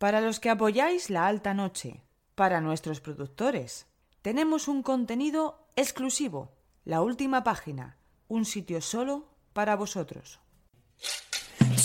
[0.00, 2.02] Para los que apoyáis la alta noche,
[2.34, 3.86] para nuestros productores,
[4.22, 6.52] tenemos un contenido exclusivo,
[6.86, 10.40] la última página, un sitio solo para vosotros.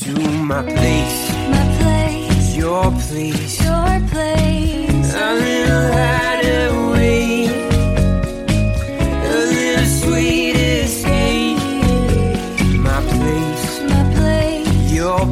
[0.01, 2.89] to my place, my place, your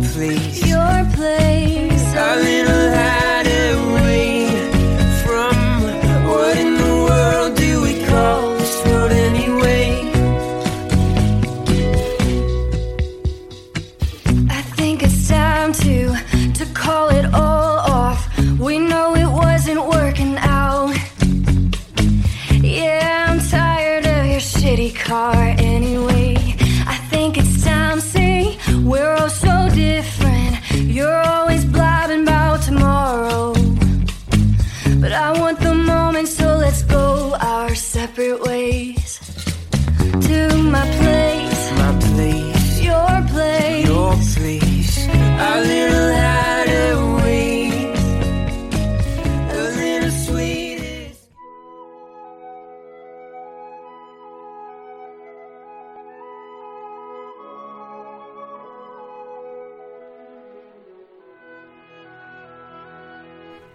[0.03, 1.92] place, your place.
[2.15, 2.82] A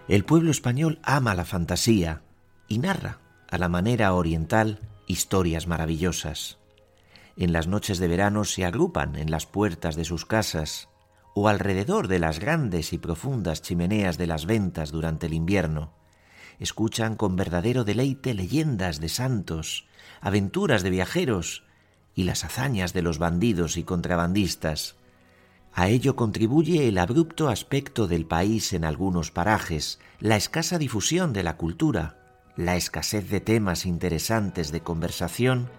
[0.09, 2.23] El pueblo español ama la fantasía
[2.67, 6.57] y narra, a la manera oriental, historias maravillosas.
[7.37, 10.89] En las noches de verano se agrupan en las puertas de sus casas
[11.35, 15.93] o alrededor de las grandes y profundas chimeneas de las ventas durante el invierno.
[16.57, 19.85] Escuchan con verdadero deleite leyendas de santos,
[20.21, 21.65] aventuras de viajeros
[22.15, 24.95] y las hazañas de los bandidos y contrabandistas.
[25.73, 31.43] A ello contribuye el abrupto aspecto del país en algunos parajes, la escasa difusión de
[31.43, 32.17] la cultura,
[32.55, 35.69] la escasez de temas interesantes de conversación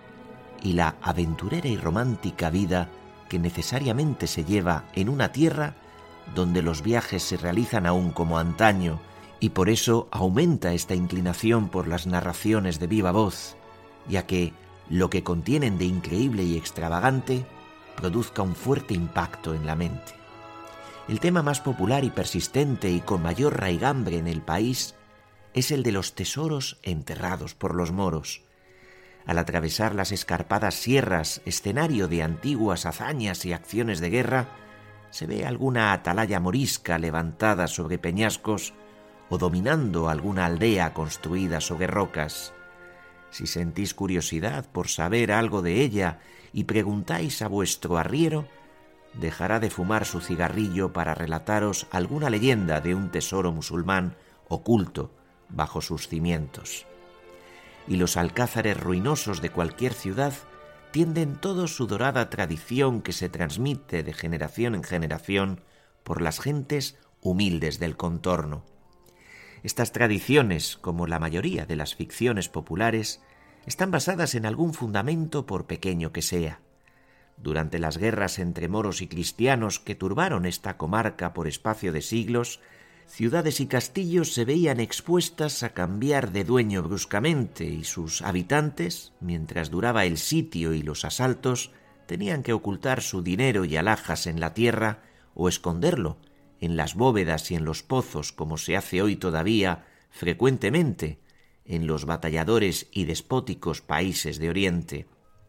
[0.63, 2.89] y la aventurera y romántica vida
[3.29, 5.75] que necesariamente se lleva en una tierra
[6.35, 9.01] donde los viajes se realizan aún como antaño
[9.41, 13.57] y por eso aumenta esta inclinación por las narraciones de viva voz,
[14.09, 14.53] ya que
[14.89, 17.47] lo que contienen de increíble y extravagante
[17.97, 20.13] produzca un fuerte impacto en la mente.
[21.09, 24.95] El tema más popular y persistente y con mayor raigambre en el país
[25.55, 28.43] es el de los tesoros enterrados por los moros.
[29.27, 34.49] Al atravesar las escarpadas sierras, escenario de antiguas hazañas y acciones de guerra,
[35.11, 38.73] se ve alguna atalaya morisca levantada sobre peñascos
[39.29, 42.53] o dominando alguna aldea construida sobre rocas.
[43.31, 46.19] Si sentís curiosidad por saber algo de ella
[46.53, 48.49] y preguntáis a vuestro arriero,
[49.15, 54.17] dejará de fumar su cigarrillo para relataros alguna leyenda de un tesoro musulmán
[54.49, 55.13] oculto
[55.49, 56.87] bajo sus cimientos.
[57.89, 60.33] Y los alcázares ruinosos de cualquier ciudad
[60.91, 65.61] tienden todos su dorada tradición que se transmite de generación en generación
[66.03, 68.65] por las gentes humildes del contorno.
[69.63, 73.21] Estas tradiciones, como la mayoría de las ficciones populares,
[73.67, 76.61] están basadas en algún fundamento por pequeño que sea.
[77.37, 82.61] Durante las guerras entre moros y cristianos que turbaron esta comarca por espacio de siglos,
[83.07, 89.71] ciudades y castillos se veían expuestas a cambiar de dueño bruscamente y sus habitantes, mientras
[89.71, 91.71] duraba el sitio y los asaltos,
[92.07, 95.03] tenían que ocultar su dinero y alhajas en la tierra
[95.35, 96.19] o esconderlo
[96.61, 101.21] en las bóvedas y en los pozos como se hace hoy todavía frecuentemente
[101.65, 105.07] en los batalladores y despóticos países de Oriente.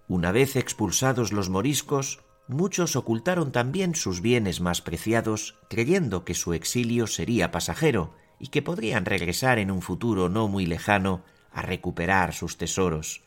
[0.08, 6.54] Una vez expulsados los moriscos, muchos ocultaron también sus bienes más preciados, creyendo que su
[6.54, 12.34] exilio sería pasajero y que podrían regresar en un futuro no muy lejano a recuperar
[12.34, 13.24] sus tesoros.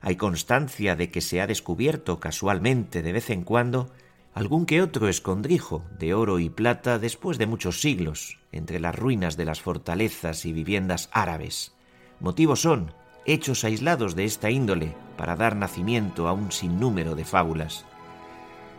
[0.00, 3.92] Hay constancia de que se ha descubierto casualmente de vez en cuando
[4.36, 9.38] algún que otro escondrijo de oro y plata después de muchos siglos entre las ruinas
[9.38, 11.72] de las fortalezas y viviendas árabes.
[12.20, 12.92] Motivos son
[13.24, 17.86] hechos aislados de esta índole para dar nacimiento a un sinnúmero de fábulas.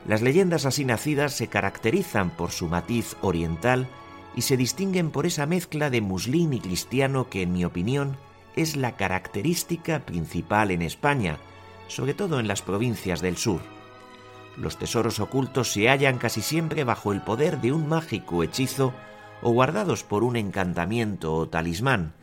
[0.07, 3.88] Las leyendas así nacidas se caracterizan por su matiz oriental
[4.36, 8.15] y se distinguen por esa mezcla de muslín y cristiano que, en mi opinión,
[8.56, 11.39] es la característica principal en España,
[11.88, 13.62] sobre todo en las provincias del sur.
[14.57, 18.94] Los tesoros ocultos se hallan casi siempre bajo el poder de un mágico hechizo
[19.42, 22.13] o guardados por un encantamiento o talismán,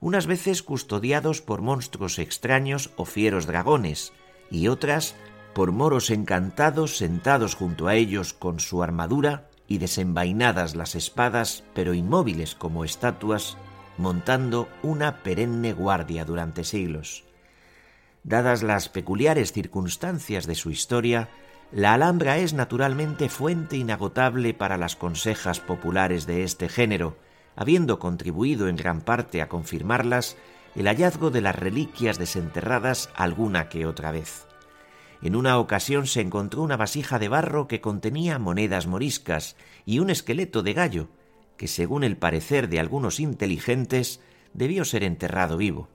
[0.00, 4.12] unas veces custodiados por monstruos extraños o fieros dragones,
[4.50, 5.14] y otras
[5.54, 11.94] por moros encantados sentados junto a ellos con su armadura y desenvainadas las espadas, pero
[11.94, 13.56] inmóviles como estatuas,
[13.96, 17.24] montando una perenne guardia durante siglos.
[18.24, 21.28] Dadas las peculiares circunstancias de su historia,
[21.74, 27.16] la Alhambra es naturalmente fuente inagotable para las consejas populares de este género,
[27.56, 30.36] habiendo contribuido en gran parte a confirmarlas
[30.76, 34.46] el hallazgo de las reliquias desenterradas alguna que otra vez.
[35.20, 40.10] En una ocasión se encontró una vasija de barro que contenía monedas moriscas y un
[40.10, 41.08] esqueleto de gallo,
[41.56, 44.20] que según el parecer de algunos inteligentes
[44.52, 45.88] debió ser enterrado vivo.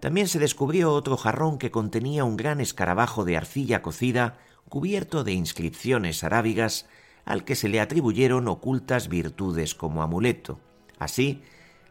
[0.00, 4.38] También se descubrió otro jarrón que contenía un gran escarabajo de arcilla cocida
[4.68, 6.86] cubierto de inscripciones arábigas
[7.24, 10.60] al que se le atribuyeron ocultas virtudes como amuleto.
[10.98, 11.42] Así,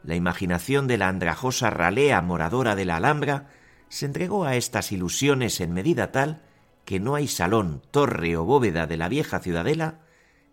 [0.04, 3.50] la imaginación de la andrajosa ralea moradora de la Alhambra
[3.90, 6.42] se entregó a estas ilusiones en medida tal
[6.86, 10.00] que no hay salón, torre o bóveda de la vieja ciudadela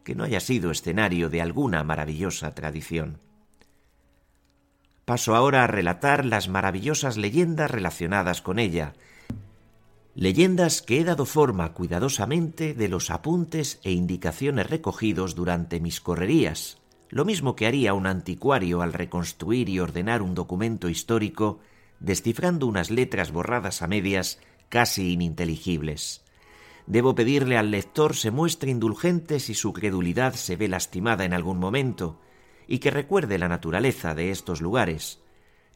[0.05, 3.19] que no haya sido escenario de alguna maravillosa tradición.
[5.05, 8.95] Paso ahora a relatar las maravillosas leyendas relacionadas con ella,
[10.21, 16.77] leyendas que he dado forma cuidadosamente de los apuntes e indicaciones recogidos durante mis correrías,
[17.09, 21.61] lo mismo que haría un anticuario al reconstruir y ordenar un documento histórico,
[22.01, 26.23] descifrando unas letras borradas a medias casi ininteligibles.
[26.87, 31.59] Debo pedirle al lector se muestre indulgente si su credulidad se ve lastimada en algún
[31.59, 32.21] momento,
[32.69, 35.19] y que recuerde la naturaleza de estos lugares.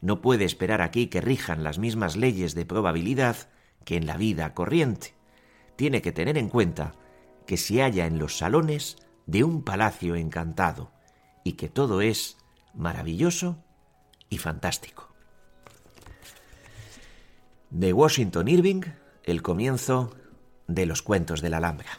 [0.03, 3.49] No puede esperar aquí que rijan las mismas leyes de probabilidad
[3.85, 5.15] que en la vida corriente.
[5.77, 6.95] Tiene que tener en cuenta
[7.47, 8.97] que se halla en los salones
[9.27, 10.93] de un palacio encantado,
[11.43, 12.39] y que todo es
[12.75, 13.63] maravilloso
[14.29, 15.13] y fantástico.
[17.71, 18.83] De Washington Irving,
[19.25, 20.15] el comienzo
[20.67, 21.99] de los cuentos de la Alhambra.